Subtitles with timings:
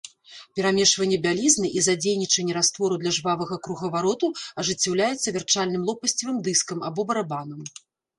[0.59, 4.27] Перамешванне бялізны і задзейнічанне раствору для жвавага кругавароту
[4.63, 7.61] ажыццяўляецца вярчальным лопасцевым дыскам або барабанам.